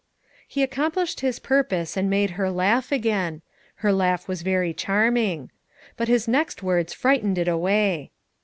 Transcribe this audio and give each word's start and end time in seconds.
He 0.47 0.63
accomplished 0.63 1.19
his 1.19 1.37
purpose 1.37 1.95
and 1.95 2.09
made 2.09 2.31
her 2.31 2.49
laugh 2.49 2.91
again; 2.91 3.43
her 3.85 3.93
laugh 3.93 4.27
was 4.27 4.41
very 4.41 4.73
charming. 4.73 5.51
But 5.95 6.07
his 6.07 6.27
next 6.27 6.63
words 6.63 6.91
frightened 6.91 7.37
it 7.37 7.47
away. 7.47 8.09